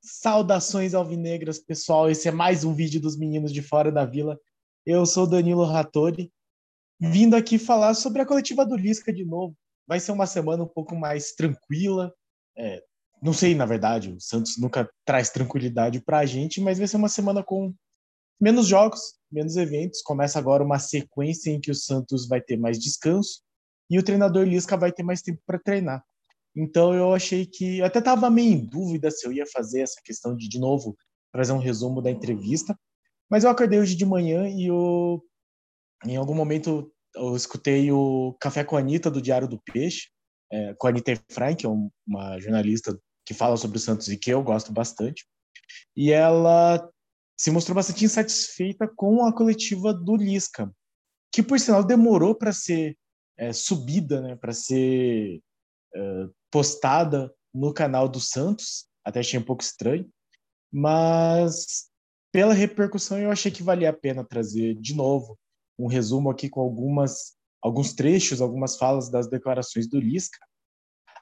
[0.00, 2.10] Saudações alvinegras, pessoal.
[2.10, 4.38] Esse é mais um vídeo dos meninos de fora da vila.
[4.84, 6.32] Eu sou Danilo Rattori,
[7.00, 9.56] vindo aqui falar sobre a coletiva do Lisca de novo.
[9.86, 12.12] Vai ser uma semana um pouco mais tranquila.
[12.56, 12.82] É,
[13.22, 16.96] não sei, na verdade, o Santos nunca traz tranquilidade para a gente, mas vai ser
[16.96, 17.74] uma semana com
[18.40, 19.00] menos jogos,
[19.30, 20.02] menos eventos.
[20.02, 23.42] Começa agora uma sequência em que o Santos vai ter mais descanso
[23.90, 26.04] e o treinador Lisca vai ter mais tempo para treinar.
[26.56, 30.00] Então eu achei que eu até estava meio em dúvida se eu ia fazer essa
[30.04, 30.96] questão de de novo
[31.32, 32.78] trazer um resumo da entrevista,
[33.30, 35.22] mas eu acordei hoje de manhã e eu,
[36.04, 40.08] em algum momento eu escutei o Café com a Anitta do Diário do Peixe,
[40.50, 41.68] é, com a Anitta Efraim, que é
[42.06, 45.26] uma jornalista que fala sobre o Santos e que eu gosto bastante.
[45.96, 46.88] E ela
[47.38, 50.72] se mostrou bastante insatisfeita com a coletiva do Lisca,
[51.32, 52.96] que por sinal demorou para ser
[53.36, 55.40] é, subida, né, para ser
[55.94, 60.08] é, postada no canal do Santos, até achei um pouco estranho,
[60.72, 61.88] mas
[62.32, 65.38] pela repercussão eu achei que valia a pena trazer de novo
[65.78, 70.38] um resumo aqui com algumas alguns trechos, algumas falas das declarações do Lisca,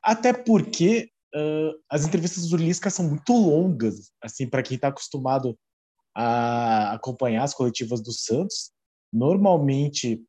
[0.03, 5.59] até porque uh, as entrevistas do Lisca são muito longas, assim para quem está acostumado
[6.15, 8.71] a acompanhar as coletivas do Santos,
[9.13, 10.23] normalmente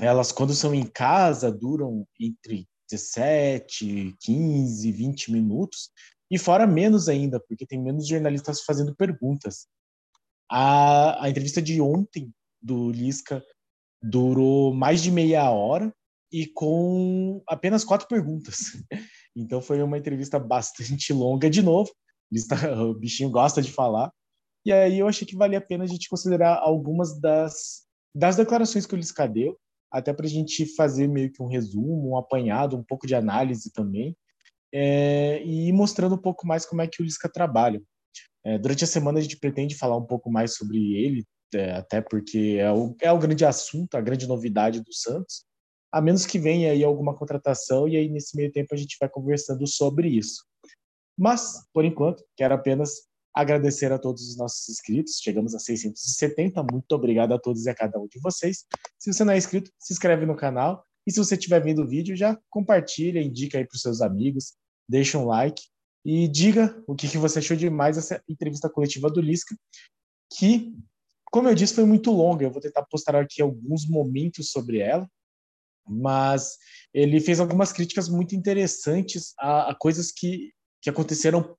[0.00, 5.90] elas quando são em casa duram entre 17, 15, 20 minutos,
[6.30, 9.66] e fora menos ainda, porque tem menos jornalistas fazendo perguntas.
[10.50, 13.42] A, a entrevista de ontem do Lisca
[14.02, 15.94] durou mais de meia hora
[16.32, 18.72] e com apenas quatro perguntas.
[19.36, 21.90] Então foi uma entrevista bastante longa de novo.
[22.88, 24.12] O bichinho gosta de falar.
[24.64, 28.86] E aí eu achei que valia a pena a gente considerar algumas das, das declarações
[28.86, 29.58] que o Lisca deu
[29.94, 33.72] até para a gente fazer meio que um resumo, um apanhado, um pouco de análise
[33.72, 34.16] também,
[34.74, 37.80] é, e mostrando um pouco mais como é que o Lisca trabalha.
[38.44, 42.00] É, durante a semana a gente pretende falar um pouco mais sobre ele, é, até
[42.00, 45.44] porque é o, é o grande assunto, a grande novidade do Santos,
[45.92, 49.08] a menos que venha aí alguma contratação, e aí nesse meio tempo a gente vai
[49.08, 50.44] conversando sobre isso.
[51.16, 52.90] Mas, por enquanto, quero apenas
[53.34, 55.18] agradecer a todos os nossos inscritos.
[55.20, 56.64] Chegamos a 670.
[56.70, 58.64] Muito obrigado a todos e a cada um de vocês.
[58.98, 60.86] Se você não é inscrito, se inscreve no canal.
[61.06, 64.54] E se você estiver vendo o vídeo, já compartilha, indica aí para os seus amigos,
[64.88, 65.62] deixa um like
[66.04, 69.56] e diga o que, que você achou de mais essa entrevista coletiva do Lisca,
[70.36, 70.74] que,
[71.30, 72.44] como eu disse, foi muito longa.
[72.44, 75.08] Eu vou tentar postar aqui alguns momentos sobre ela,
[75.86, 76.56] mas
[76.92, 81.56] ele fez algumas críticas muito interessantes a, a coisas que, que aconteceram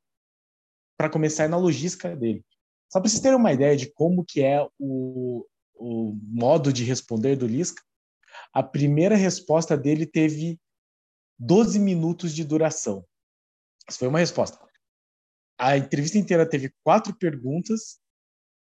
[0.97, 2.43] para começar na logística dele.
[2.91, 5.45] Só para vocês terem uma ideia de como que é o,
[5.75, 7.81] o modo de responder do Lisca,
[8.53, 10.59] a primeira resposta dele teve
[11.37, 13.05] 12 minutos de duração.
[13.89, 14.57] Isso foi uma resposta.
[15.57, 17.99] A entrevista inteira teve quatro perguntas,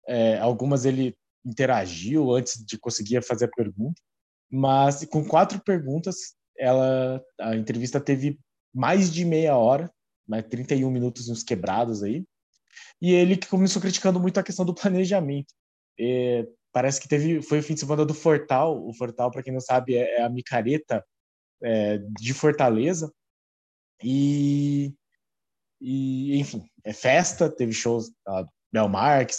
[0.06, 4.00] é, algumas ele interagiu antes de conseguir fazer a pergunta,
[4.50, 8.38] mas com quatro perguntas, ela, a entrevista teve
[8.74, 9.92] mais de meia hora
[10.28, 12.24] mais 31 minutos uns quebrados aí.
[13.00, 15.52] E ele que começou criticando muito a questão do planejamento.
[15.98, 18.86] É, parece que teve foi o fim de semana do Fortal.
[18.86, 21.04] O Fortal, para quem não sabe, é, é a micareta
[21.62, 23.12] é, de Fortaleza.
[24.02, 24.94] E,
[25.80, 27.50] e, enfim, é festa.
[27.50, 28.90] Teve shows da Bel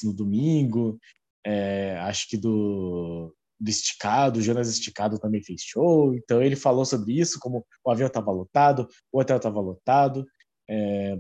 [0.04, 0.98] no domingo.
[1.46, 6.14] É, acho que do, do Esticado, o Jonas Esticado também fez show.
[6.16, 10.26] Então ele falou sobre isso, como o avião estava lotado, o hotel estava lotado.
[10.70, 11.18] É,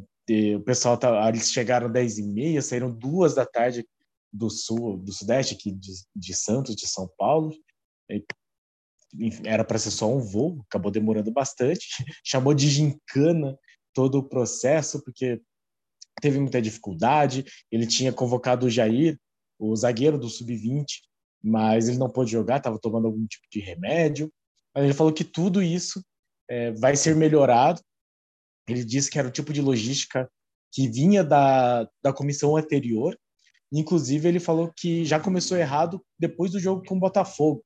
[0.55, 3.83] o pessoal tá, eles chegaram 10 e meia, saíram duas da tarde
[4.31, 7.51] do sul, do sudeste aqui de, de Santos, de São Paulo.
[8.09, 8.23] E,
[9.43, 11.87] era para ser só um voo, acabou demorando bastante.
[12.23, 13.57] Chamou de gincana
[13.91, 15.41] todo o processo, porque
[16.21, 17.43] teve muita dificuldade.
[17.71, 19.19] Ele tinha convocado o Jair,
[19.57, 20.85] o zagueiro do sub-20,
[21.43, 24.31] mas ele não pôde jogar, estava tomando algum tipo de remédio.
[24.75, 26.03] Mas ele falou que tudo isso
[26.47, 27.81] é, vai ser melhorado
[28.74, 30.30] ele disse que era o tipo de logística
[30.72, 33.17] que vinha da, da comissão anterior.
[33.72, 37.64] Inclusive, ele falou que já começou errado depois do jogo com o Botafogo.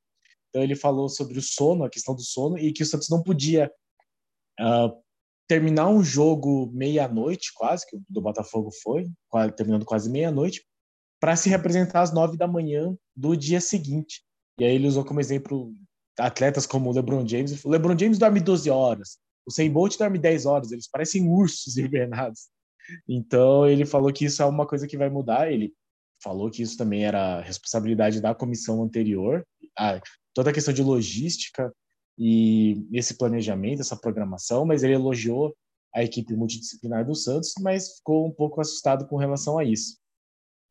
[0.49, 3.23] Então, ele falou sobre o sono, a questão do sono, e que o Santos não
[3.23, 3.71] podia
[4.59, 5.03] uh,
[5.47, 9.09] terminar um jogo meia-noite, quase, que o do Botafogo foi,
[9.55, 10.65] terminando quase meia-noite,
[11.19, 14.23] para se representar às nove da manhã do dia seguinte.
[14.59, 15.73] E aí ele usou como exemplo
[16.19, 17.63] atletas como o LeBron James.
[17.63, 21.75] O LeBron James dorme 12 horas, o Sem Bolt dorme 10 horas, eles parecem ursos
[21.77, 22.49] hibernados.
[23.07, 25.51] Então ele falou que isso é uma coisa que vai mudar.
[25.51, 25.73] Ele
[26.21, 29.45] falou que isso também era responsabilidade da comissão anterior,
[29.77, 30.01] a,
[30.33, 31.73] toda a questão de logística
[32.17, 35.55] e esse planejamento, essa programação, mas ele elogiou
[35.93, 39.97] a equipe multidisciplinar do Santos, mas ficou um pouco assustado com relação a isso.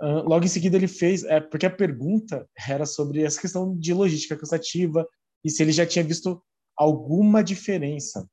[0.01, 3.95] Uh, logo em seguida ele fez, é, porque a pergunta era sobre essa questão de
[3.95, 5.07] logística cansativa
[5.45, 6.43] e se ele já tinha visto
[6.77, 8.29] alguma diferença.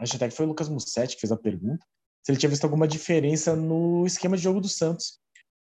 [0.00, 1.86] Acho até que foi o Lucas Mussetti que fez a pergunta,
[2.22, 5.20] se ele tinha visto alguma diferença no esquema de jogo do Santos.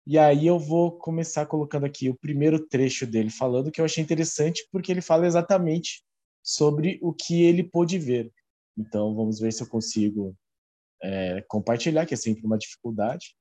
[0.07, 4.03] E aí eu vou começar colocando aqui o primeiro trecho dele falando que eu achei
[4.03, 6.03] interessante porque ele fala exatamente
[6.43, 8.31] sobre o que ele pôde ver.
[8.77, 10.35] Então vamos ver se eu consigo
[11.03, 13.35] é, compartilhar, que é sempre uma dificuldade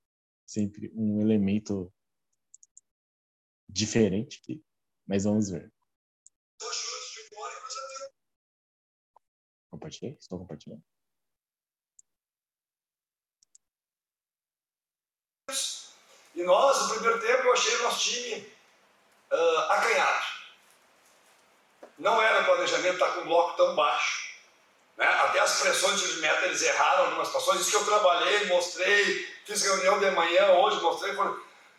[0.49, 1.93] sempre um elemento
[3.69, 4.41] diferente
[5.07, 5.73] mas vamos ver.
[9.71, 10.17] Compartilhei?
[10.19, 10.83] Estou compartilhando.
[16.35, 18.53] E nós, no primeiro tempo, eu achei o nosso time
[19.33, 20.27] uh, acanhado.
[21.99, 24.29] Não era o planejamento estar com um bloco tão baixo.
[24.97, 25.05] Né?
[25.05, 27.61] Até as pressões de meta eles erraram algumas situações.
[27.61, 31.13] Isso que eu trabalhei, mostrei, fiz reunião de manhã hoje, mostrei.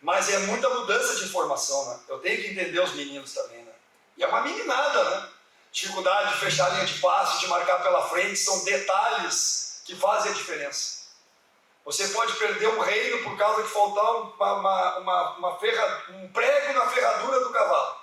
[0.02, 1.90] Mas é muita mudança de informação.
[1.90, 2.00] Né?
[2.08, 3.64] Eu tenho que entender os meninos também.
[3.64, 3.72] Né?
[4.18, 5.28] E é uma meninada, né?
[5.72, 10.32] Dificuldade de fechar a linha de passe, de marcar pela frente, são detalhes que fazem
[10.32, 11.00] a diferença.
[11.84, 16.28] Você pode perder um reino por causa de faltar uma, uma, uma, uma ferra, um
[16.28, 17.96] prego na ferradura do cavalo.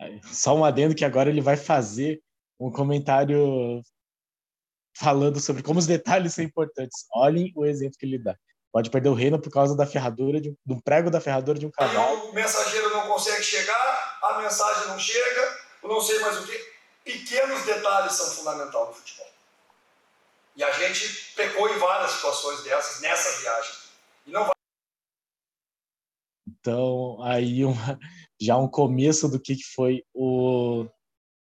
[0.00, 0.20] Aí...
[0.24, 2.20] Só um adendo que agora ele vai fazer
[2.60, 3.82] um comentário
[4.96, 7.06] falando sobre como os detalhes são importantes.
[7.14, 8.36] Olhem o exemplo que ele dá.
[8.72, 11.70] Pode perder o reino por causa da ferradura, de, do prego da ferradura de um
[11.70, 12.30] cavalo.
[12.30, 13.81] O mensageiro não consegue chegar,
[14.32, 16.72] a mensagem não chega, eu não sei mais o que.
[17.04, 19.26] Pequenos detalhes são fundamentais no futebol.
[20.54, 23.72] E a gente pecou em várias situações dessas nessa viagem.
[24.26, 24.52] E não vai...
[26.46, 27.98] Então, aí uma,
[28.40, 30.86] já um começo do que foi o,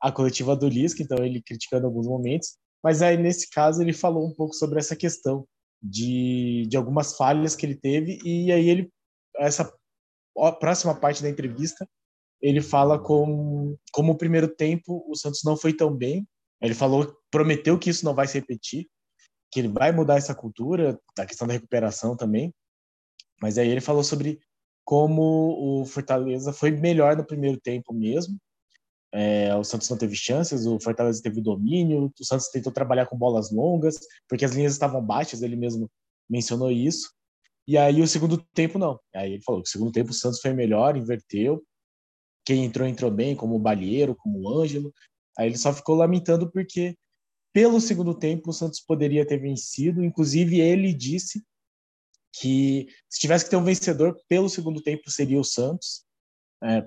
[0.00, 4.26] a coletiva do Lisca, então ele criticando alguns momentos, mas aí nesse caso ele falou
[4.26, 5.46] um pouco sobre essa questão
[5.82, 8.90] de, de algumas falhas que ele teve e aí ele
[9.36, 9.72] essa
[10.58, 11.88] próxima parte da entrevista
[12.44, 16.28] ele fala com, como o primeiro tempo o Santos não foi tão bem.
[16.60, 18.86] Ele falou, prometeu que isso não vai se repetir,
[19.50, 22.54] que ele vai mudar essa cultura, a questão da recuperação também.
[23.40, 24.40] Mas aí ele falou sobre
[24.84, 28.38] como o Fortaleza foi melhor no primeiro tempo mesmo,
[29.10, 33.16] é, o Santos não teve chances, o Fortaleza teve domínio, o Santos tentou trabalhar com
[33.16, 33.98] bolas longas,
[34.28, 35.90] porque as linhas estavam baixas, ele mesmo
[36.28, 37.10] mencionou isso.
[37.66, 39.00] E aí o segundo tempo não.
[39.14, 41.62] Aí ele falou que o segundo tempo o Santos foi melhor, inverteu.
[42.44, 44.92] Quem entrou, entrou bem, como o Balieiro, como o Ângelo.
[45.38, 46.96] Aí ele só ficou lamentando porque
[47.52, 50.04] pelo segundo tempo o Santos poderia ter vencido.
[50.04, 51.42] Inclusive ele disse
[52.32, 56.04] que se tivesse que ter um vencedor pelo segundo tempo seria o Santos.
[56.62, 56.86] É,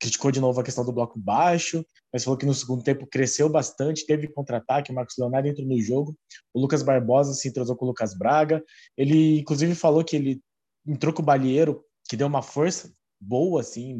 [0.00, 3.48] criticou de novo a questão do bloco baixo, mas falou que no segundo tempo cresceu
[3.48, 6.16] bastante, teve contra-ataque, o Marcos Leonardo entrou no jogo,
[6.52, 8.62] o Lucas Barbosa se entrosou com o Lucas Braga,
[8.96, 10.42] ele inclusive falou que ele
[10.86, 13.98] entrou com o Balieiro, que deu uma força boa, assim,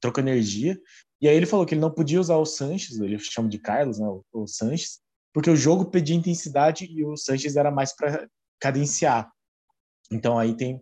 [0.00, 0.78] trocou energia,
[1.20, 3.98] e aí ele falou que ele não podia usar o Sanches, ele chama de Carlos,
[3.98, 5.00] né, o Sanches,
[5.32, 8.28] porque o jogo pedia intensidade e o Sanches era mais para
[8.60, 9.30] cadenciar.
[10.10, 10.80] Então aí tem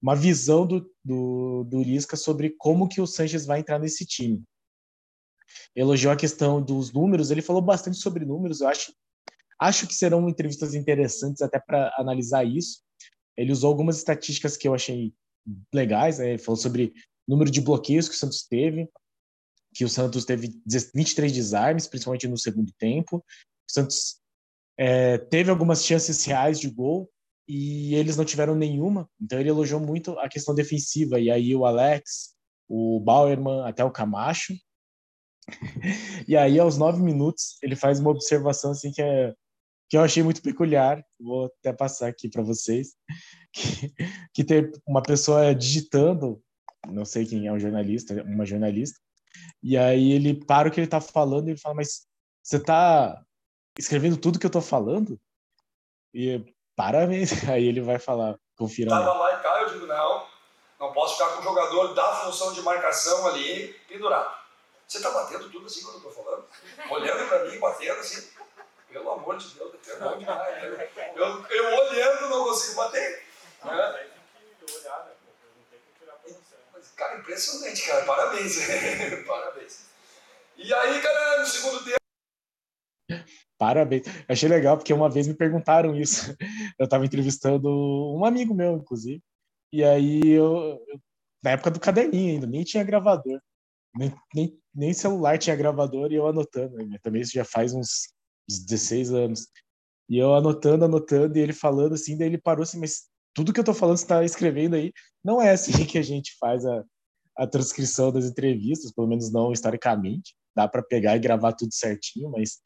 [0.00, 4.42] uma visão do, do, do Lisca sobre como que o Sanches vai entrar nesse time.
[5.74, 8.92] Elogiou a questão dos números, ele falou bastante sobre números, eu acho,
[9.60, 12.82] acho que serão entrevistas interessantes até para analisar isso.
[13.36, 15.12] Ele usou algumas estatísticas que eu achei
[15.74, 16.30] legais, né?
[16.30, 16.92] ele falou sobre
[17.26, 18.88] número de bloqueios que o Santos teve,
[19.74, 20.50] que o Santos teve
[20.94, 23.18] 23 desarmes, principalmente no segundo tempo.
[23.18, 24.20] O Santos
[24.78, 27.10] é, teve algumas chances reais de gol,
[27.52, 31.66] e eles não tiveram nenhuma, então ele elogiou muito a questão defensiva, e aí o
[31.66, 32.36] Alex,
[32.68, 34.54] o Bauerman, até o Camacho.
[36.28, 39.34] e aí, aos nove minutos, ele faz uma observação assim que, é,
[39.88, 42.94] que eu achei muito peculiar, vou até passar aqui para vocês,
[43.52, 43.92] que,
[44.32, 46.40] que tem uma pessoa digitando,
[46.88, 48.98] não sei quem é um jornalista, uma jornalista,
[49.62, 52.06] e aí ele para o que ele está falando e ele fala, mas
[52.42, 53.22] você está
[53.78, 55.18] escrevendo tudo que eu estou falando?
[56.12, 57.30] E parabéns.
[57.48, 60.26] Aí ele vai falar, confira Tava lá e cá, eu digo, não,
[60.78, 64.40] não posso ficar com o jogador da função de marcação ali pendurado.
[64.88, 66.44] Você tá batendo tudo assim quando eu tô falando?
[66.90, 68.28] Olhando pra mim, batendo assim.
[68.88, 69.70] Pelo amor de Deus,
[70.18, 70.62] demais.
[70.62, 70.88] Né?
[71.14, 73.24] Eu, eu olhando não consigo bater.
[73.64, 74.10] Né?
[77.00, 78.04] Cara, impressionante, cara.
[78.04, 78.56] Parabéns.
[79.26, 79.86] Parabéns.
[80.58, 83.24] E aí, cara, no segundo tempo.
[83.56, 84.02] Parabéns.
[84.28, 86.36] achei legal, porque uma vez me perguntaram isso.
[86.78, 87.70] Eu estava entrevistando
[88.14, 89.22] um amigo meu, inclusive.
[89.72, 91.00] E aí, eu, eu,
[91.42, 93.40] na época do caderninho ainda, nem tinha gravador.
[93.96, 96.76] Nem, nem, nem celular tinha gravador e eu anotando.
[97.00, 98.12] Também isso já faz uns.
[98.46, 99.46] 16 anos.
[100.08, 103.60] E eu anotando, anotando, e ele falando assim, daí ele parou assim, mas tudo que
[103.60, 104.92] eu tô falando, você tá escrevendo aí,
[105.24, 106.84] não é assim que a gente faz a,
[107.36, 110.34] a transcrição das entrevistas, pelo menos não historicamente.
[110.54, 112.58] Dá para pegar e gravar tudo certinho, mas,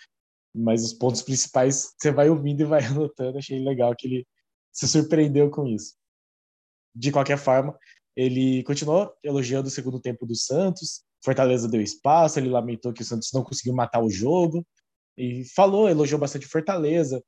[0.55, 3.39] mas os pontos principais você vai ouvindo e vai anotando.
[3.39, 4.27] Achei legal que ele
[4.73, 5.95] se surpreendeu com isso.
[6.97, 7.77] De qualquer forma,
[8.17, 11.03] ele continuou elogiando o segundo tempo do Santos.
[11.25, 14.65] Fortaleza deu espaço, ele lamentou que o Santos não conseguiu matar o jogo
[15.17, 17.23] e falou, elogiou bastante Fortaleza,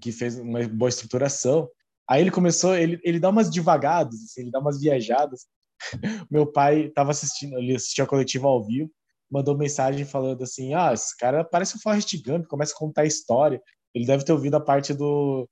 [0.00, 1.68] que fez uma boa estruturação.
[2.10, 5.46] Aí ele começou, ele, ele dá umas devagadas, assim, ele dá umas viajadas.
[6.28, 8.90] Meu pai estava assistindo, ele assistiu a coletiva ao vivo,
[9.30, 13.06] mandou mensagem falando assim: Ah, esse cara parece o Forrest Gump, começa a contar a
[13.06, 13.62] história.
[13.94, 15.48] Ele deve ter ouvido a parte do,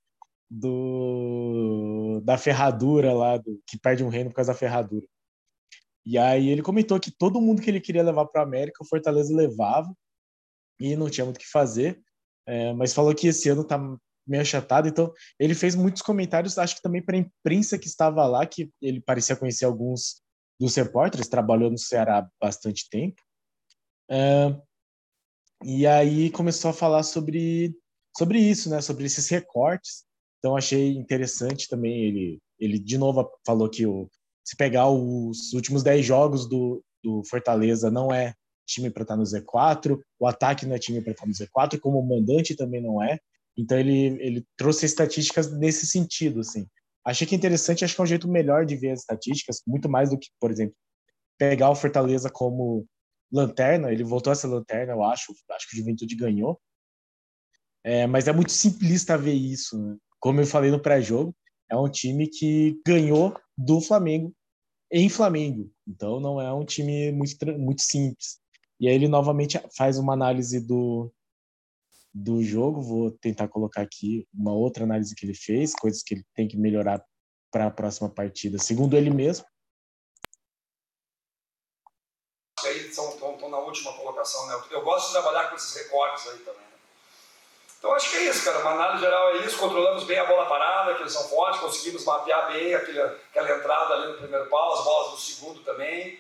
[0.51, 5.07] do da ferradura lá, do, que perde um reino por causa da ferradura.
[6.05, 8.87] E aí ele comentou que todo mundo que ele queria levar para a América, o
[8.87, 9.95] Fortaleza levava
[10.81, 12.03] e não tinha muito o que fazer.
[12.47, 13.79] É, mas falou que esse ano tá
[14.29, 18.27] meio achatado, então ele fez muitos comentários, acho que também para a imprensa que estava
[18.27, 20.23] lá, que ele parecia conhecer alguns
[20.61, 23.23] dos repórteres, trabalhou no Ceará há bastante tempo.
[24.11, 24.57] É,
[25.65, 27.75] e aí começou a falar sobre,
[28.17, 30.09] sobre isso, né, sobre esses recortes
[30.39, 34.09] então achei interessante também ele ele de novo falou que o,
[34.45, 38.35] se pegar os últimos 10 jogos do, do Fortaleza não é
[38.67, 42.01] time para estar no Z4, o ataque não é time para estar no Z4, como
[42.01, 43.19] o mandante também não é.
[43.59, 46.67] Então ele ele trouxe estatísticas nesse sentido assim.
[47.05, 49.89] Achei que é interessante, acho que é um jeito melhor de ver as estatísticas, muito
[49.89, 50.75] mais do que, por exemplo,
[51.39, 52.87] pegar o Fortaleza como
[53.33, 56.61] lanterna, ele voltou a ser lanterna, eu acho, acho que o Juventude ganhou.
[57.85, 59.97] É, mas é muito simplista ver isso, né?
[60.21, 61.35] como eu falei no pré-jogo,
[61.71, 64.35] é um time que ganhou do Flamengo
[64.91, 65.71] em Flamengo.
[65.87, 68.39] Então não é um time muito, muito simples.
[68.81, 71.13] E aí ele novamente faz uma análise do,
[72.23, 72.83] do jogo.
[72.83, 76.57] Vou tentar colocar aqui uma outra análise que ele fez, coisas que ele tem que
[76.57, 77.03] melhorar
[77.51, 79.47] para a próxima partida, segundo ele mesmo.
[82.65, 83.17] Aí estão
[83.49, 84.61] na última colocação, né?
[84.71, 86.69] Eu gosto de trabalhar com esses recortes aí também.
[87.79, 88.59] Então acho que é isso, cara.
[88.59, 89.59] Uma análise geral é isso.
[89.59, 93.95] Controlamos bem a bola parada, que eles são fortes, conseguimos mapear bem aquele, aquela entrada
[93.95, 96.19] ali no primeiro pau, as bolas no segundo também.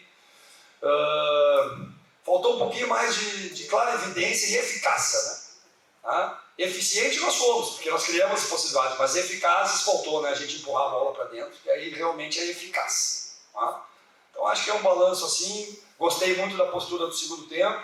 [0.81, 1.93] Uh,
[2.25, 5.48] faltou um pouquinho mais de, de, clara evidência e eficácia, né?
[6.05, 10.31] Ah, eficiente nós fomos, porque nós criamos possibilidades, mas eficazes faltou, né?
[10.31, 13.41] A gente empurrar a bola para dentro, e aí realmente é eficaz.
[13.53, 13.85] Tá?
[14.31, 15.79] Então acho que é um balanço assim.
[15.99, 17.83] Gostei muito da postura do segundo tempo.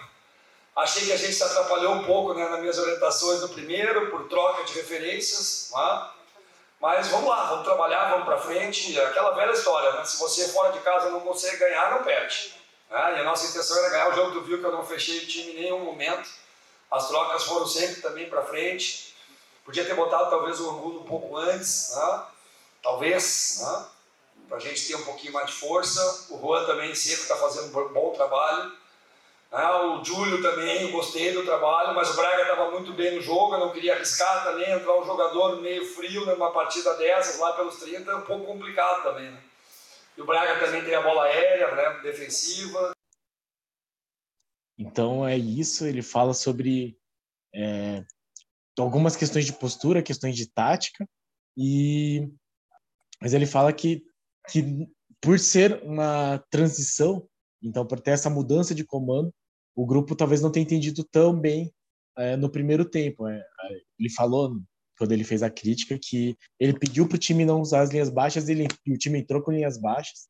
[0.77, 4.29] Achei que a gente se atrapalhou um pouco né, nas minhas orientações no primeiro, por
[4.29, 5.73] troca de referências.
[5.73, 6.15] É?
[6.81, 9.01] Mas vamos lá, vamos trabalhar, vamos para frente.
[9.01, 10.05] Aquela velha história, né?
[10.05, 12.55] se você fora de casa não consegue ganhar, não perde.
[12.91, 13.17] Né?
[13.17, 14.33] E a nossa intenção era ganhar o jogo.
[14.33, 16.29] Tu viu que eu não fechei o time em nenhum momento.
[16.91, 19.15] As trocas foram sempre também para frente.
[19.65, 22.23] Podia ter botado talvez o Angulo um pouco antes, né?
[22.83, 23.87] talvez, né?
[24.49, 26.27] para a gente ter um pouquinho mais de força.
[26.31, 28.73] O Juan também sempre está fazendo um bom trabalho.
[29.57, 33.55] Ah, o Júlio também, gostei do trabalho, mas o Braga estava muito bem no jogo,
[33.55, 37.77] eu não queria arriscar também, entrar um jogador meio frio numa partida dessas, lá pelos
[37.77, 39.31] 30, é um pouco complicado também.
[39.31, 39.39] Né?
[40.17, 42.91] E o Braga também tem a bola aérea, né, defensiva.
[44.79, 46.97] Então é isso, ele fala sobre
[47.55, 48.05] é,
[48.79, 51.09] algumas questões de postura, questões de tática,
[51.57, 52.29] e
[53.21, 54.05] mas ele fala que,
[54.51, 54.89] que
[55.21, 57.27] por ser uma transição,
[57.63, 59.33] então por ter essa mudança de comando,
[59.75, 61.73] o grupo talvez não tenha entendido tão bem
[62.19, 63.27] é, no primeiro tempo.
[63.27, 64.61] É, é, ele falou,
[64.99, 68.11] quando ele fez a crítica, que ele pediu para o time não usar as linhas
[68.11, 70.29] baixas ele, e o time entrou com linhas baixas,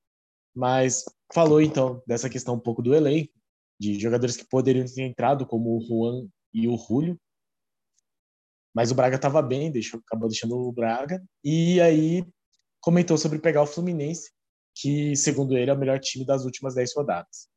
[0.54, 3.32] mas falou então dessa questão um pouco do elenco,
[3.78, 7.19] de jogadores que poderiam ter entrado, como o Juan e o Julio.
[8.75, 11.23] Mas o Braga estava bem, deixou, acabou deixando o Braga.
[11.45, 12.26] E aí
[12.81, 14.31] comentou sobre pegar o Fluminense,
[14.75, 17.49] que, segundo ele, é o melhor time das últimas 10 rodadas.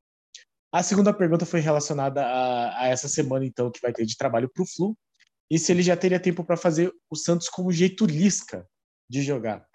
[0.71, 4.49] A segunda pergunta foi relacionada a, a essa semana, então, que vai ter de trabalho
[4.49, 4.95] para o Flu,
[5.49, 8.67] e se ele já teria tempo para fazer o Santos com o jeito Lisca
[9.09, 9.65] de jogar.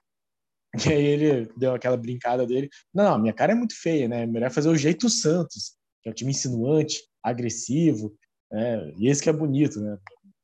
[0.89, 2.71] E aí ele deu aquela brincada dele.
[2.95, 4.25] Não, não, minha cara é muito feia, né?
[4.25, 8.17] Melhor fazer o jeito Santos, que é um time insinuante, agressivo,
[8.51, 8.93] né?
[8.99, 9.99] e esse que é bonito, né?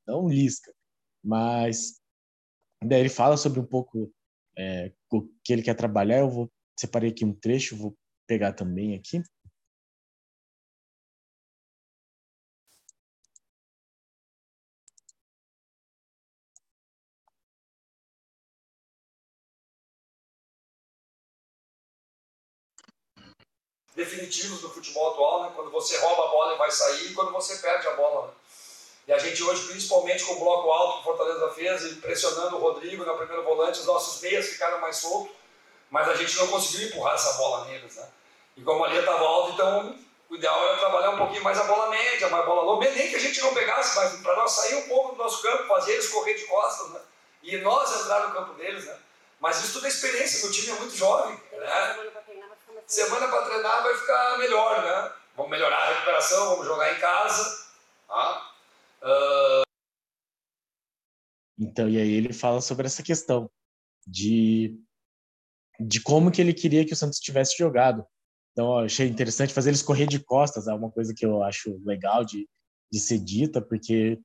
[0.07, 0.73] Não Lisca.
[1.23, 2.01] Mas
[2.83, 4.11] daí ele fala sobre um pouco
[4.57, 6.21] é, o que ele quer trabalhar.
[6.21, 7.97] Eu vou separei aqui um trecho, vou
[8.27, 9.23] pegar também aqui.
[23.95, 25.53] Definitivos do futebol atual, né?
[25.55, 28.27] quando você rouba a bola e vai sair, e quando você perde a bola.
[28.27, 28.33] Né?
[29.09, 32.57] E a gente hoje, principalmente com o bloco alto que o Fortaleza fez, e pressionando
[32.57, 35.35] o Rodrigo na primeira volante, os nossos meias ficaram mais soltos,
[35.91, 38.07] mas a gente não conseguiu empurrar essa bola neles, né?
[38.57, 41.65] E como a linha estava alta, então o ideal era trabalhar um pouquinho mais a
[41.65, 44.51] bola média, mais a bola longa, nem que a gente não pegasse, mas para nós
[44.53, 47.01] sair um pouco do nosso campo, fazer eles correr de costas, né?
[47.43, 48.99] E nós entrar no campo deles, né?
[49.41, 52.08] Mas isso tudo é experiência, meu time é muito jovem, né?
[52.89, 55.13] Semana para treinar vai ficar melhor, né?
[55.37, 57.67] Vamos melhorar a recuperação, vamos jogar em casa,
[58.07, 58.53] tá?
[59.03, 59.63] Uh...
[61.59, 63.51] Então, e aí ele fala sobre essa questão
[64.07, 64.81] de,
[65.79, 68.07] de como que ele queria que o Santos tivesse jogado.
[68.53, 71.79] Então, eu achei interessante fazer eles correr de costas, é uma coisa que eu acho
[71.85, 72.49] legal de,
[72.91, 74.19] de ser dita, porque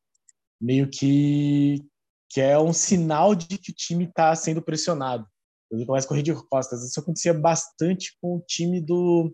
[0.60, 1.86] meio que,
[2.30, 5.28] que é um sinal de que o time está sendo pressionado.
[5.74, 6.84] Ele começa a correr de costas.
[6.84, 9.34] Isso acontecia bastante com o time do.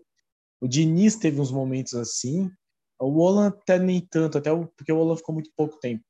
[0.60, 2.50] O Diniz teve uns momentos assim.
[2.98, 6.04] O Olan até nem tanto, até porque o Olan ficou muito pouco tempo.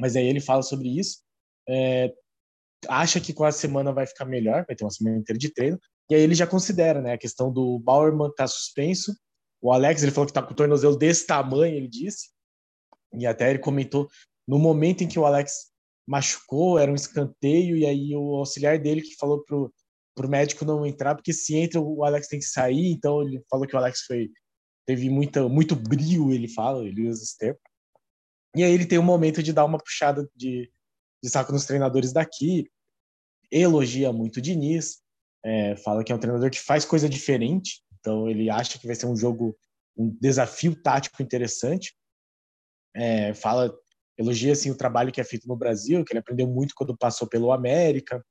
[0.00, 1.20] Mas aí ele fala sobre isso.
[1.68, 2.12] É,
[2.88, 5.78] acha que com a semana vai ficar melhor, vai ter uma semana inteira de treino.
[6.10, 9.14] E aí ele já considera, né, a questão do Bauerman tá suspenso,
[9.60, 12.30] o Alex, ele falou que tá com o tornozelo desse tamanho, ele disse,
[13.14, 14.08] e até ele comentou,
[14.46, 15.71] no momento em que o Alex
[16.06, 19.72] machucou, era um escanteio, e aí o auxiliar dele que falou pro,
[20.14, 23.66] pro médico não entrar, porque se entra o Alex tem que sair, então ele falou
[23.66, 24.30] que o Alex foi
[24.86, 27.58] teve muita, muito brilho, ele fala, ele usa esse termo.
[28.56, 30.70] E aí ele tem um momento de dar uma puxada de,
[31.22, 32.68] de saco nos treinadores daqui,
[33.50, 35.00] elogia muito o Diniz,
[35.44, 38.96] é, fala que é um treinador que faz coisa diferente, então ele acha que vai
[38.96, 39.56] ser um jogo,
[39.96, 41.94] um desafio tático interessante.
[42.94, 43.74] É, fala,
[44.18, 47.28] elogia assim o trabalho que é feito no Brasil, que ele aprendeu muito quando passou
[47.28, 48.24] pelo América,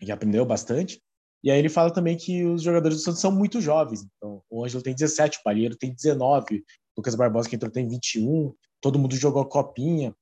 [0.00, 1.00] e aprendeu bastante.
[1.44, 4.04] E aí ele fala também que os jogadores do Santos são muito jovens.
[4.16, 6.62] Então, o Ângelo tem 17, o Palheiro tem 19, o
[6.96, 10.14] Lucas Barbosa que entrou tem 21, todo mundo jogou copinha.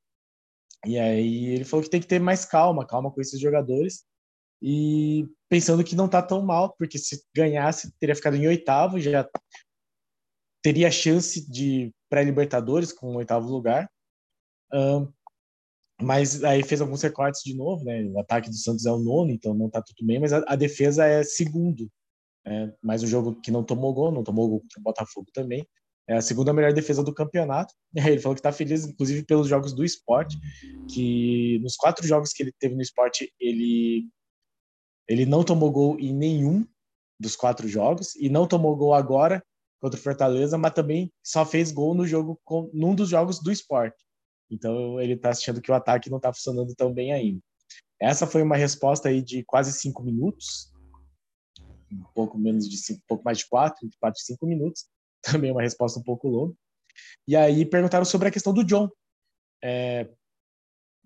[0.87, 4.05] E aí ele falou que tem que ter mais calma, calma com esses jogadores
[4.63, 9.29] e pensando que não está tão mal, porque se ganhasse, teria ficado em oitavo, já
[10.63, 13.91] teria chance de pré-libertadores com o oitavo lugar.
[16.03, 18.03] Mas aí fez alguns recortes de novo, né?
[18.05, 20.57] O ataque do Santos é o nono, então não está tudo bem, mas a, a
[20.57, 21.91] defesa é segundo.
[22.45, 22.73] Né?
[22.83, 25.67] Mas o jogo que não tomou gol, não tomou gol contra o Botafogo também,
[26.09, 27.75] é a segunda melhor defesa do campeonato.
[27.95, 30.39] Ele falou que está feliz, inclusive, pelos jogos do esporte,
[30.89, 34.09] que nos quatro jogos que ele teve no esporte, ele
[35.09, 36.65] ele não tomou gol em nenhum
[37.19, 39.45] dos quatro jogos e não tomou gol agora
[39.81, 42.41] contra o Fortaleza, mas também só fez gol no jogo
[42.73, 43.97] num dos jogos do esporte.
[44.51, 47.41] Então ele está achando que o ataque não está funcionando tão bem ainda.
[48.01, 50.73] Essa foi uma resposta aí de quase cinco minutos,
[51.93, 54.87] um pouco menos de cinco, um pouco mais de quatro, entre quatro e cinco minutos.
[55.23, 56.55] Também uma resposta um pouco longa.
[57.29, 58.89] E aí perguntaram sobre a questão do John.
[59.63, 60.09] É,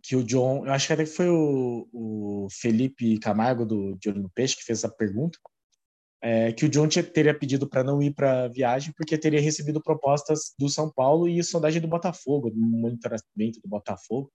[0.02, 4.22] que o John, eu acho que até foi o, o Felipe Camargo do De Olho
[4.22, 5.38] no Peixe que fez essa pergunta,
[6.26, 9.82] é, que o John teria pedido para não ir para a viagem porque teria recebido
[9.82, 14.32] propostas do São Paulo e sondagem do Botafogo, do monitoramento do Botafogo.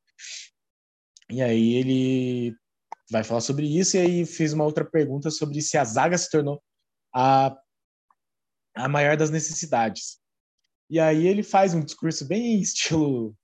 [1.32, 2.56] E aí ele
[3.10, 6.30] vai falar sobre isso e aí fez uma outra pergunta sobre se a zaga se
[6.30, 6.62] tornou
[7.12, 7.58] a,
[8.76, 10.20] a maior das necessidades.
[10.92, 13.36] E aí ele faz um discurso bem estilo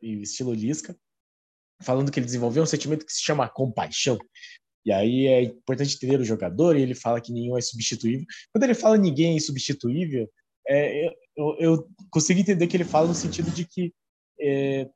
[0.00, 0.96] estilo Lisca,
[1.82, 4.18] falando que ele desenvolveu um sentimento que se chama compaixão.
[4.84, 8.26] E aí é importante entender o jogador, e ele fala que nenhum é substituível.
[8.52, 10.28] Quando ele fala ninguém é insubstituível,
[10.68, 13.92] é, eu, eu, consigo entender que ele fala no sentido de que
[14.40, 14.88] é,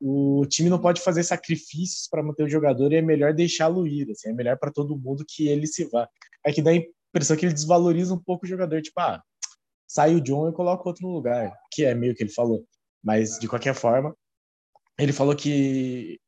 [0.00, 4.10] o time não pode fazer sacrifícios para manter o jogador e é melhor deixá-lo ir.
[4.10, 6.08] Assim, é melhor para todo mundo que ele se vá.
[6.44, 9.22] É que dá a impressão que ele desvaloriza um pouco o jogador, tipo, ah,
[9.86, 12.64] sai o John e coloca outro no lugar, que é meio que ele falou.
[13.02, 14.14] Mas, de qualquer forma,
[14.98, 16.20] ele falou que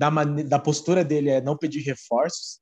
[0.00, 2.58] da, da postura dele é não pedir reforços,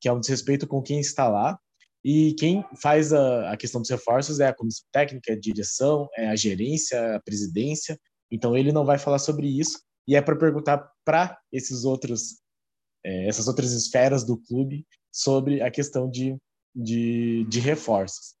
[0.00, 1.58] que é um desrespeito com quem está lá.
[2.04, 6.28] E quem faz a, a questão dos reforços é a comissão técnica, a direção, é
[6.28, 7.98] a gerência, a presidência.
[8.30, 9.80] Então ele não vai falar sobre isso.
[10.06, 12.40] E é para perguntar para esses outros,
[13.04, 16.36] é, essas outras esferas do clube sobre a questão de,
[16.72, 18.36] de, de reforços.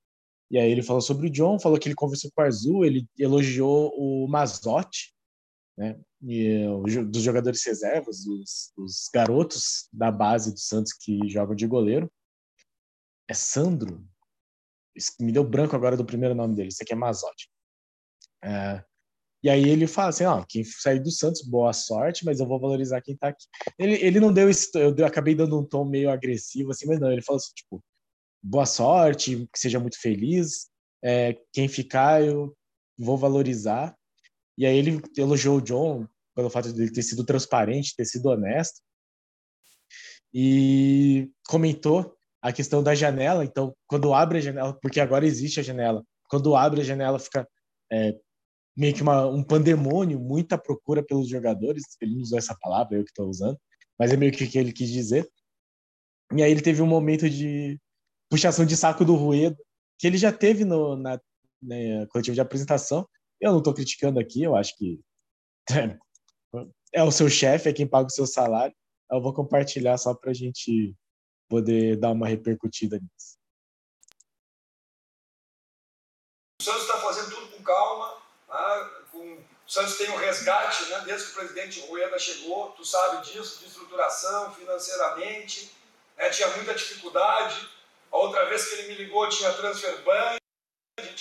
[0.52, 3.08] E aí ele falou sobre o John, falou que ele conversou com o Arzu, ele
[3.18, 5.15] elogiou o Mazotti,
[5.76, 6.00] né?
[6.22, 6.64] E,
[7.06, 12.10] dos jogadores reservas, dos, garotos da base do Santos que jogam de goleiro.
[13.28, 14.04] É Sandro.
[15.20, 16.68] Me deu branco agora do primeiro nome dele.
[16.68, 17.50] Isso aqui é Mazotti.
[18.42, 18.82] É,
[19.46, 22.58] e aí ele fala assim, ó, quem sair do Santos, boa sorte, mas eu vou
[22.58, 23.46] valorizar quem tá aqui.
[23.78, 26.98] Ele, ele não deu esse, eu, eu acabei dando um tom meio agressivo assim, mas
[26.98, 27.80] não, ele falou assim, tipo,
[28.42, 30.68] boa sorte, que seja muito feliz,
[31.00, 32.56] é, quem ficar eu
[32.98, 33.96] vou valorizar.
[34.56, 38.26] E aí ele elogiou o John pelo fato de ele ter sido transparente, ter sido
[38.26, 38.80] honesto.
[40.32, 43.44] E comentou a questão da janela.
[43.44, 47.48] Então, quando abre a janela, porque agora existe a janela, quando abre a janela fica
[47.90, 48.14] é,
[48.76, 51.82] meio que uma, um pandemônio, muita procura pelos jogadores.
[52.00, 53.58] Ele não usou essa palavra, eu que estou usando,
[53.98, 55.26] mas é meio que o que ele quis dizer.
[56.34, 57.80] E aí ele teve um momento de
[58.28, 59.56] puxação de saco do Ruedo,
[59.98, 61.18] que ele já teve no, na,
[61.62, 63.08] na coletiva de apresentação.
[63.40, 65.00] Eu não estou criticando aqui, eu acho que
[66.92, 68.74] é o seu chefe, é quem paga o seu salário.
[69.10, 70.94] Eu vou compartilhar só para a gente
[71.48, 73.36] poder dar uma repercutida nisso.
[76.60, 78.16] O Santos está fazendo tudo com calma.
[78.48, 78.90] Né?
[79.12, 79.34] Com...
[79.34, 81.02] O Santos tem um resgate, né?
[81.04, 85.70] desde que o presidente Rueda chegou, tu sabe disso, de estruturação, financeiramente.
[86.16, 86.30] Né?
[86.30, 87.68] Tinha muita dificuldade.
[88.10, 90.36] A outra vez que ele me ligou tinha transfer ban,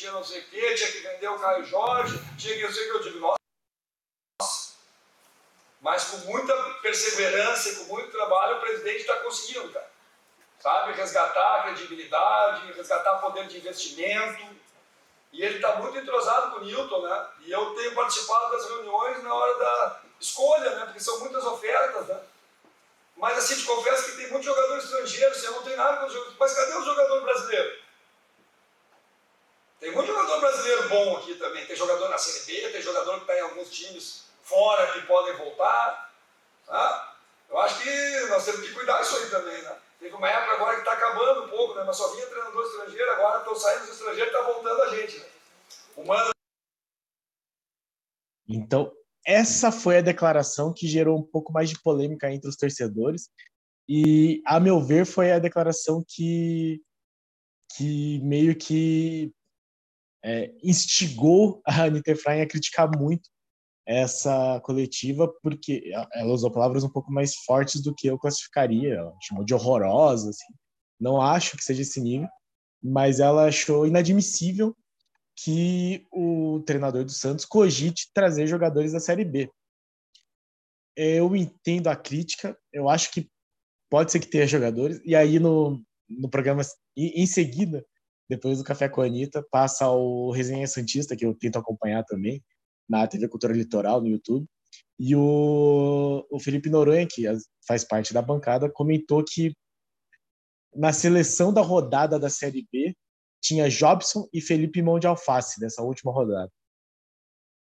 [0.05, 2.83] tinha não sei o quê, tinha que vender o Caio Jorge, tinha que não sei
[2.83, 2.97] o que.
[2.97, 4.75] Eu digo, nossa.
[5.81, 9.89] Mas com muita perseverança e com muito trabalho, o presidente está conseguindo, cara.
[10.59, 10.93] Sabe?
[10.93, 14.55] Resgatar a credibilidade, resgatar poder de investimento.
[15.31, 17.27] E ele está muito entrosado com o Newton, né?
[17.41, 20.85] E eu tenho participado das reuniões na hora da escolha, né?
[20.85, 22.21] Porque são muitas ofertas, né?
[23.17, 26.13] Mas assim, te confesso que tem muitos jogadores estrangeiros, você não tem nada com os
[26.13, 26.39] jogadores.
[26.39, 27.84] Mas cadê o jogador brasileiro?
[29.85, 31.63] Tem muito jogador brasileiro bom aqui também.
[31.67, 36.11] Tem jogador na Série tem jogador que está em alguns times fora que podem voltar.
[36.65, 37.15] Tá?
[37.47, 39.77] Eu acho que nós temos que cuidar disso aí também, né?
[39.99, 41.83] Teve uma época agora que está acabando um pouco, né?
[41.85, 45.19] Mas só vinha treinador estrangeiro, agora estão saindo os estrangeiros e está voltando a gente,
[45.19, 45.25] né?
[48.49, 48.91] Então,
[49.23, 53.29] essa foi a declaração que gerou um pouco mais de polêmica entre os torcedores.
[53.87, 56.81] E, a meu ver, foi a declaração que,
[57.77, 59.31] que meio que
[60.25, 63.29] é, instigou a Anitta Efraim a criticar muito
[63.87, 68.95] essa coletiva, porque ela usou palavras um pouco mais fortes do que eu classificaria.
[68.95, 70.53] Ela chamou de horrorosa, assim.
[70.99, 72.27] Não acho que seja esse nível,
[72.81, 74.75] mas ela achou inadmissível
[75.37, 79.51] que o treinador do Santos cogite trazer jogadores da Série B.
[80.95, 83.29] Eu entendo a crítica, eu acho que
[83.87, 86.63] pode ser que tenha jogadores, e aí no, no programa,
[86.97, 87.85] em seguida,
[88.29, 92.43] depois do Café com a Anitta, passa o Resenha Santista, que eu tento acompanhar também,
[92.87, 94.45] na TV Cultura Litoral, no YouTube,
[94.99, 97.23] e o, o Felipe Noronha, que
[97.67, 99.53] faz parte da bancada, comentou que
[100.73, 102.95] na seleção da rodada da Série B,
[103.41, 106.51] tinha Jobson e Felipe Mão de Alface nessa última rodada.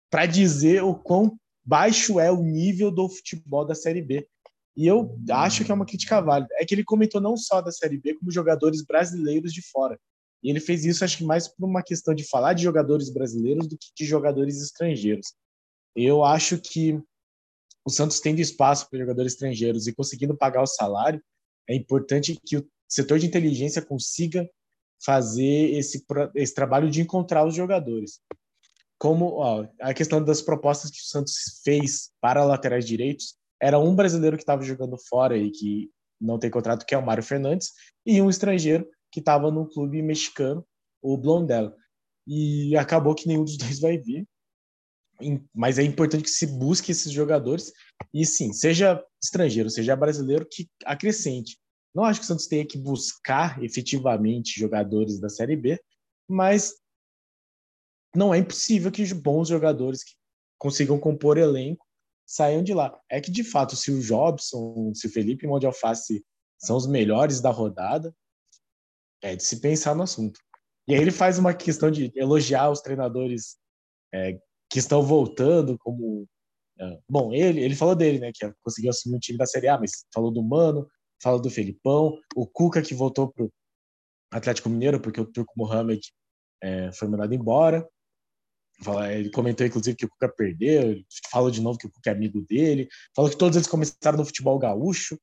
[0.09, 4.27] Para dizer o quão baixo é o nível do futebol da Série B.
[4.75, 6.49] E eu acho que é uma crítica válida.
[6.57, 9.99] É que ele comentou não só da Série B, como jogadores brasileiros de fora.
[10.43, 13.67] E ele fez isso, acho que mais por uma questão de falar de jogadores brasileiros
[13.67, 15.33] do que de jogadores estrangeiros.
[15.95, 16.99] Eu acho que
[17.85, 21.21] o Santos tendo espaço para jogadores estrangeiros e conseguindo pagar o salário,
[21.67, 24.49] é importante que o setor de inteligência consiga
[25.03, 28.19] fazer esse, esse trabalho de encontrar os jogadores.
[28.97, 33.95] Como ó, a questão das propostas que o Santos fez para laterais direitos, era um
[33.95, 37.71] brasileiro que estava jogando fora e que não tem contrato, que é o Mário Fernandes,
[38.05, 40.65] e um estrangeiro que estava no clube mexicano,
[41.01, 41.73] o Blondel.
[42.25, 44.27] E acabou que nenhum dos dois vai vir.
[45.53, 47.73] Mas é importante que se busque esses jogadores
[48.13, 51.57] e sim, seja estrangeiro, seja brasileiro, que acrescente.
[51.93, 55.81] Não acho que o Santos tenha que buscar efetivamente jogadores da Série B,
[56.29, 56.75] mas
[58.15, 60.11] não é impossível que bons jogadores que
[60.59, 61.85] consigam compor elenco
[62.25, 62.99] saiam de lá.
[63.09, 66.23] É que, de fato, se o Jobson, se o Felipe Mão de Alface
[66.57, 68.13] são os melhores da rodada,
[69.21, 70.39] é de se pensar no assunto.
[70.87, 73.57] E aí ele faz uma questão de elogiar os treinadores
[74.13, 76.27] é, que estão voltando, como.
[76.79, 79.79] É, bom, ele, ele falou dele, né, que conseguiu assumir um time da Série A,
[79.79, 80.87] mas falou do Mano,
[81.21, 83.51] fala do Felipão, o Cuca que voltou pro
[84.31, 86.01] Atlético Mineiro porque o Turco Mohamed
[86.61, 87.87] é, foi mandado embora.
[89.11, 91.01] Ele comentou, inclusive, que o Cuca perdeu,
[91.31, 94.25] falou de novo que o Cuca é amigo dele, falou que todos eles começaram no
[94.25, 95.19] futebol gaúcho,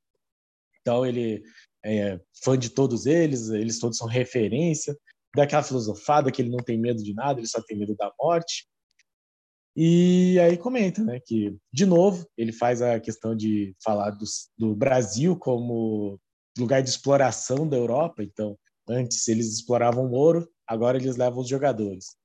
[0.81, 1.41] então ele
[1.85, 4.97] é fã de todos eles, eles todos são referência,
[5.35, 8.67] daquela filosofada que ele não tem medo de nada, ele só tem medo da morte.
[9.77, 14.25] E aí comenta, né, que de novo ele faz a questão de falar do,
[14.57, 16.19] do Brasil como
[16.57, 18.23] lugar de exploração da Europa.
[18.23, 18.57] Então,
[18.89, 22.17] antes eles exploravam ouro, agora eles levam os jogadores.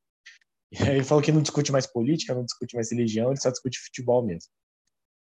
[0.72, 3.50] E aí ele falou que não discute mais política, não discute mais religião, ele só
[3.50, 4.52] discute futebol mesmo.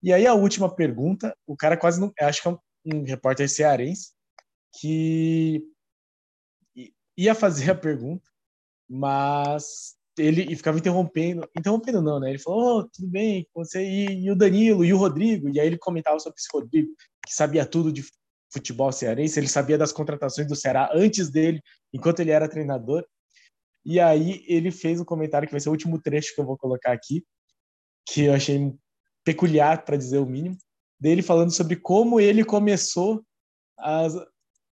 [0.03, 3.49] E aí a última pergunta, o cara quase não, acho que é um, um repórter
[3.49, 4.11] cearense
[4.79, 5.65] que
[7.17, 8.29] ia fazer a pergunta,
[8.89, 12.31] mas ele ficava interrompendo, interrompendo não, né?
[12.31, 15.67] Ele falou, oh, tudo bem, você e, e, o Danilo e o Rodrigo, e aí
[15.67, 16.93] ele comentava sobre esse Rodrigo,
[17.27, 18.05] que sabia tudo de
[18.53, 23.07] futebol cearense, ele sabia das contratações do Ceará antes dele, enquanto ele era treinador.
[23.85, 26.59] E aí ele fez um comentário que vai ser o último trecho que eu vou
[26.59, 27.25] colocar aqui,
[28.07, 28.75] que eu achei
[29.25, 30.57] peculiar para dizer o mínimo,
[30.99, 33.25] dele falando sobre como ele começou
[33.79, 34.15] as,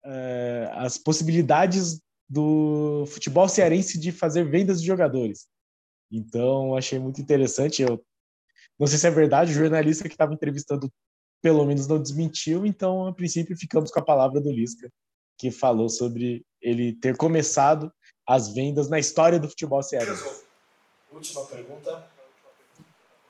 [0.05, 5.47] é, as possibilidades do futebol cearense de fazer vendas de jogadores.
[6.11, 7.81] Então, achei muito interessante.
[7.81, 8.03] Eu
[8.79, 10.91] não sei se é verdade, o jornalista que estava entrevistando
[11.41, 14.91] pelo menos não desmentiu, então, a princípio, ficamos com a palavra do Lisca,
[15.37, 17.91] que falou sobre ele ter começado
[18.27, 20.43] as vendas na história do futebol cearense.
[21.11, 22.07] Última pergunta.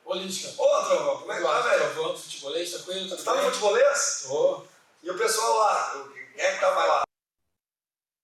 [0.06, 0.49] Ô, Lisca.
[0.62, 1.93] Ô, Trovão, como é que tá, velho?
[1.93, 3.10] Trovão, futebolês, tranquilo?
[3.10, 4.25] Tá, tá no futebolês?
[4.27, 4.63] Tô.
[5.03, 6.10] E o pessoal lá,
[6.41, 7.04] é que tá mais lá?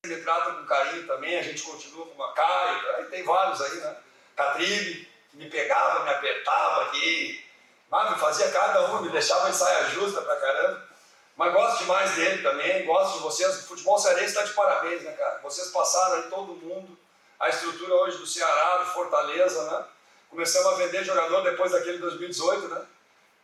[0.06, 3.76] Me trata com carinho também, a gente continua com uma Caio, aí tem vários aí,
[3.78, 3.98] né?
[4.36, 7.44] Catribe, que me pegava, me apertava aqui,
[7.90, 10.94] mas me fazia cada um, me deixava em saia justa pra caramba.
[11.36, 13.64] Mas gosto demais dele também, gosto de vocês.
[13.64, 15.40] O futebol cearense está de parabéns, né, cara?
[15.42, 16.98] Vocês passaram aí todo mundo,
[17.40, 19.86] a estrutura hoje do Ceará, do Fortaleza, né?
[20.30, 22.86] Começamos a vender jogador depois daquele 2018, né?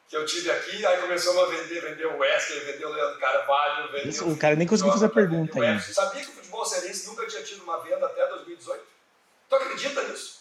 [0.10, 3.92] Que eu tive aqui, aí começamos a vender, vender o Wesley, vender o Leandro Carvalho,
[3.92, 5.80] vender Isso, o cara nem conseguiu fazer a pergunta ainda.
[5.80, 8.84] Sabia que o futebol cearense nunca tinha tido uma venda até 2018?
[9.48, 10.40] Tu acredita nisso?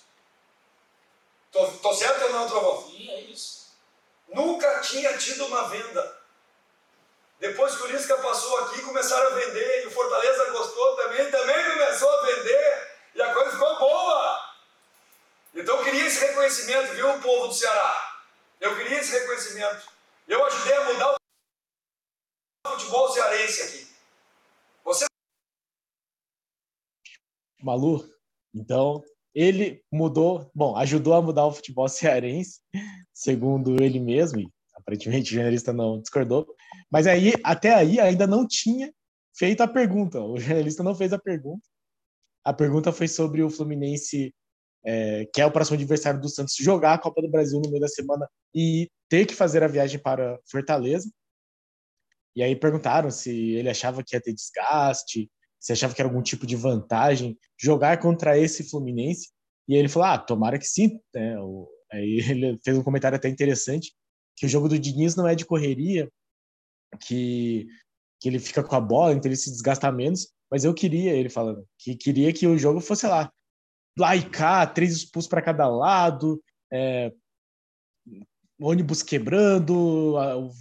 [1.52, 2.88] Tô, tô certo ou não, Trovão?
[2.88, 3.68] Sim, é isso.
[4.33, 6.18] Nunca tinha tido uma venda.
[7.38, 11.70] Depois que o Lisca passou aqui, começaram a vender, e o Fortaleza gostou também, também
[11.72, 14.54] começou a vender, e a coisa ficou boa.
[15.54, 18.07] Então eu queria esse reconhecimento, viu, o povo do Ceará?
[18.60, 19.88] Eu queria esse reconhecimento.
[20.26, 21.14] Eu ajudei a mudar
[22.66, 23.88] o futebol cearense aqui.
[24.84, 25.06] Você.
[27.62, 28.08] Malu,
[28.54, 29.02] então
[29.34, 32.60] ele mudou, bom, ajudou a mudar o futebol cearense,
[33.12, 36.46] segundo ele mesmo, e aparentemente o jornalista não discordou,
[36.90, 38.92] mas aí, até aí, ainda não tinha
[39.36, 40.20] feito a pergunta.
[40.20, 41.62] O jornalista não fez a pergunta.
[42.44, 44.34] A pergunta foi sobre o Fluminense,
[44.90, 47.83] é, que é o próximo adversário do Santos, jogar a Copa do Brasil no meio
[47.83, 51.11] da semana e ter que fazer a viagem para Fortaleza.
[52.35, 56.22] E aí perguntaram se ele achava que ia ter desgaste, se achava que era algum
[56.22, 59.29] tipo de vantagem jogar contra esse Fluminense.
[59.68, 60.98] E ele falou: ah, tomara que sim.
[61.14, 61.35] É,
[61.92, 63.92] aí ele fez um comentário até interessante,
[64.37, 66.11] que o jogo do Diniz não é de correria,
[67.03, 67.66] que,
[68.18, 70.33] que ele fica com a bola, então ele se desgasta menos.
[70.51, 73.31] Mas eu queria, ele falando, que queria que o jogo fosse lá,
[73.98, 77.12] lá e cá, três expulsos para cada lado, é,
[78.61, 80.16] ônibus quebrando,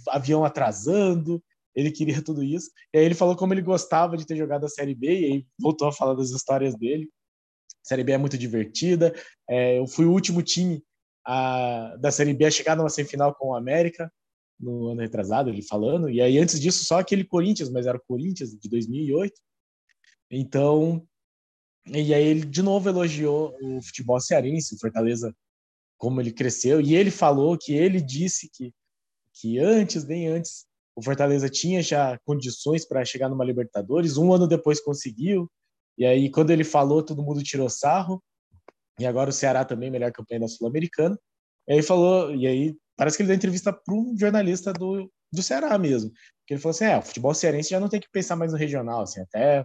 [0.08, 1.42] avião atrasando.
[1.74, 2.70] Ele queria tudo isso.
[2.92, 5.46] E aí ele falou como ele gostava de ter jogado a Série B, e aí
[5.60, 7.08] voltou a falar das histórias dele.
[7.84, 9.14] A Série B é muito divertida.
[9.48, 10.82] É, eu fui o último time
[11.24, 14.10] a, da Série B a chegar numa semifinal com o América
[14.58, 18.02] no ano retrasado, ele falando, e aí antes disso só aquele Corinthians, mas era o
[18.04, 19.32] Corinthians de 2008.
[20.30, 21.06] Então,
[21.92, 25.34] e aí ele de novo elogiou o futebol cearense, o Fortaleza,
[25.96, 28.72] como ele cresceu, e ele falou que ele disse que,
[29.34, 34.46] que antes, bem antes, o Fortaleza tinha já condições para chegar numa Libertadores, um ano
[34.46, 35.50] depois conseguiu,
[35.96, 38.22] e aí quando ele falou, todo mundo tirou sarro,
[38.98, 41.16] e agora o Ceará também, melhor campanha da Sul-Americana.
[41.68, 45.40] E aí falou, e aí Parece que ele deu entrevista para um jornalista do, do
[45.40, 46.10] Ceará mesmo.
[46.44, 48.58] Que ele falou assim: é, o futebol cearense já não tem que pensar mais no
[48.58, 49.64] regional, assim, até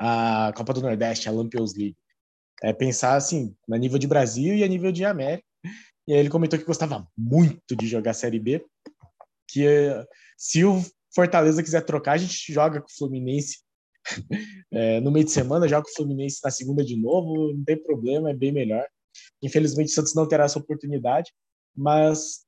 [0.00, 1.96] a Copa do Nordeste, a Lampions League.
[2.62, 5.44] É pensar assim, no nível de Brasil e a nível de América.
[6.08, 8.64] E aí ele comentou que gostava muito de jogar Série B,
[9.48, 9.66] que
[10.36, 10.82] se o
[11.14, 13.58] Fortaleza quiser trocar, a gente joga com o Fluminense
[14.72, 17.80] é, no meio de semana, joga com o Fluminense na segunda de novo, não tem
[17.80, 18.86] problema, é bem melhor.
[19.42, 21.32] Infelizmente o Santos não terá essa oportunidade,
[21.76, 22.46] mas,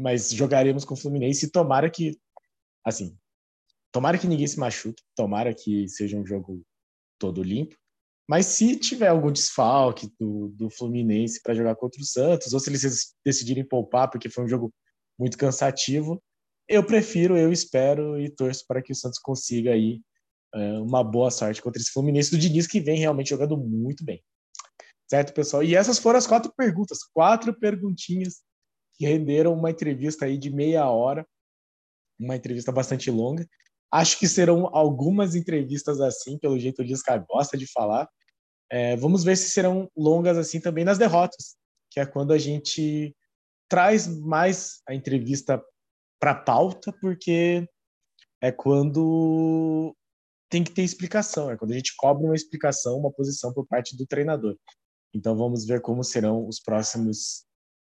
[0.00, 2.16] mas jogaremos com o Fluminense e tomara que,
[2.84, 3.16] assim,
[3.92, 6.64] tomara que ninguém se machuque, tomara que seja um jogo
[7.24, 7.74] todo limpo.
[8.28, 12.70] Mas se tiver algum desfalque do, do Fluminense para jogar contra o Santos, ou se
[12.70, 14.72] eles decidirem poupar porque foi um jogo
[15.18, 16.22] muito cansativo,
[16.68, 20.00] eu prefiro, eu espero e torço para que o Santos consiga aí
[20.54, 24.22] é, uma boa sorte contra esse Fluminense do Diniz, que vem realmente jogando muito bem.
[25.08, 25.62] Certo, pessoal?
[25.62, 28.42] E essas foram as quatro perguntas, quatro perguntinhas
[28.94, 31.26] que renderam uma entrevista aí de meia hora,
[32.18, 33.46] uma entrevista bastante longa.
[33.94, 38.08] Acho que serão algumas entrevistas assim, pelo jeito o Lisca gosta de falar.
[38.68, 41.54] É, vamos ver se serão longas assim também nas derrotas,
[41.92, 43.14] que é quando a gente
[43.68, 45.62] traz mais a entrevista
[46.18, 47.68] para pauta, porque
[48.42, 49.94] é quando
[50.50, 53.96] tem que ter explicação, é quando a gente cobra uma explicação, uma posição por parte
[53.96, 54.56] do treinador.
[55.14, 57.44] Então vamos ver como serão os próximos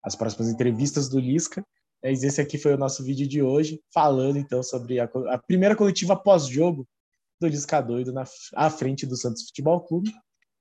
[0.03, 1.65] as próximas entrevistas do Lisca.
[2.03, 5.77] Mas esse aqui foi o nosso vídeo de hoje, falando então sobre a, a primeira
[5.77, 6.87] coletiva pós-jogo
[7.41, 10.13] do Lisca doido na à frente do Santos Futebol Clube.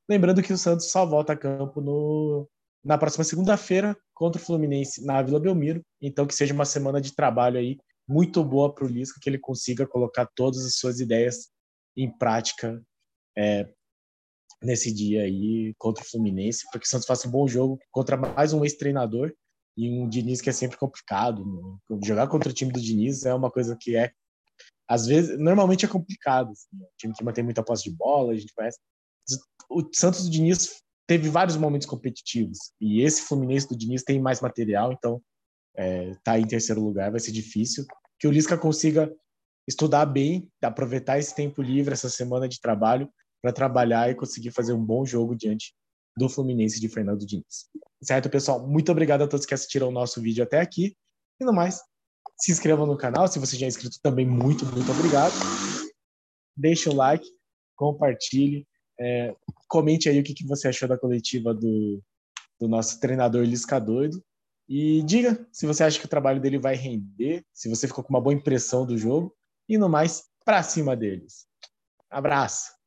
[0.07, 2.47] Lembrando que o Santos só volta a campo no,
[2.83, 5.81] na próxima segunda-feira contra o Fluminense na Vila Belmiro.
[6.01, 7.77] Então que seja uma semana de trabalho aí
[8.07, 11.49] muito boa para o Lisca, que ele consiga colocar todas as suas ideias
[11.95, 12.81] em prática
[13.37, 13.67] é,
[14.61, 18.17] nesse dia aí contra o Fluminense, para que o Santos faça um bom jogo contra
[18.17, 19.33] mais um ex-treinador
[19.77, 21.45] e um Diniz que é sempre complicado.
[21.45, 21.99] Né?
[22.03, 24.11] Jogar contra o time do Diniz é uma coisa que é,
[24.87, 26.51] às vezes, normalmente é complicado.
[26.51, 26.85] Assim, né?
[26.97, 28.79] time que mantém muita posse de bola, a gente conhece.
[29.69, 34.41] O Santos do Diniz teve vários momentos competitivos e esse Fluminense do Diniz tem mais
[34.41, 35.21] material, então
[35.75, 37.85] é, tá em terceiro lugar vai ser difícil.
[38.19, 39.11] Que o Lisca consiga
[39.67, 43.09] estudar bem, aproveitar esse tempo livre, essa semana de trabalho
[43.41, 45.73] para trabalhar e conseguir fazer um bom jogo diante
[46.21, 47.67] do Fluminense de Fernando Diniz.
[47.99, 48.65] Certo, pessoal?
[48.67, 50.95] Muito obrigado a todos que assistiram o nosso vídeo até aqui.
[51.39, 51.81] E no mais,
[52.37, 53.27] se inscrevam no canal.
[53.27, 55.33] Se você já é inscrito também, muito, muito obrigado.
[56.55, 57.27] Deixe o like,
[57.75, 58.67] compartilhe,
[58.99, 59.35] é,
[59.67, 61.99] comente aí o que, que você achou da coletiva do,
[62.59, 64.23] do nosso treinador Lisca Doido.
[64.69, 68.13] E diga se você acha que o trabalho dele vai render, se você ficou com
[68.13, 69.35] uma boa impressão do jogo.
[69.67, 71.47] E no mais, para cima deles.
[72.11, 72.80] Abraço!